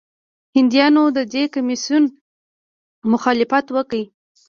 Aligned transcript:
هندیانو 0.55 1.03
د 1.17 1.19
دې 1.33 1.43
کمیسیون 1.53 2.03
مخالفت 3.11 3.65
وکړ. 3.71 3.99